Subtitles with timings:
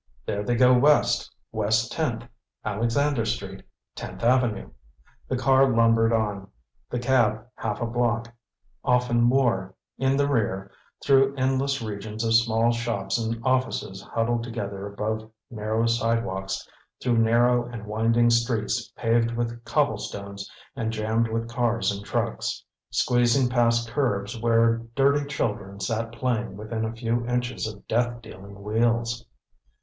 [0.25, 2.23] "There they go west; west Tenth,
[2.65, 3.61] Alexander Street,
[3.95, 4.71] Tenth Avenue"
[5.29, 6.47] The car lumbered on,
[6.89, 8.33] the cab half a block,
[8.83, 10.71] often more, in the rear,
[11.05, 16.67] through endless regions of small shops and offices huddled together above narrow sidewalks,
[16.99, 23.49] through narrow and winding streets paved with cobblestones and jammed with cars and trucks, squeezing
[23.49, 29.27] past curbs where dirty children sat playing within a few inches of death dealing wheels.